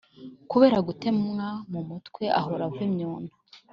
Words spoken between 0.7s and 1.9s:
gutemwa mu